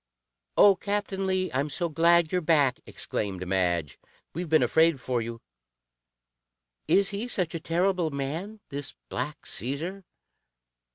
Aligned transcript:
"Oh, 0.57 0.75
Captain 0.77 1.27
Lee, 1.27 1.51
I'm 1.53 1.69
so 1.69 1.87
glad 1.87 2.31
you're 2.31 2.41
back!" 2.41 2.79
exclaimed 2.87 3.47
Madge. 3.47 3.99
"We've 4.33 4.49
been 4.49 4.63
afraid 4.63 4.99
for 4.99 5.21
you. 5.21 5.41
Is 6.87 7.09
he 7.11 7.27
such 7.27 7.53
a 7.53 7.59
terrible 7.59 8.09
man, 8.09 8.61
this 8.69 8.95
Black 9.09 9.45
Caesar?" 9.45 10.03